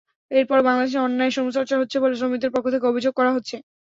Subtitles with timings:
[0.31, 3.55] এরপরও বাংলাদেশে অন্যায় শ্রমচর্চা হচ্ছে বলে শ্রমিকদের পক্ষ থেকে অভিযোগ করা হচ্ছে।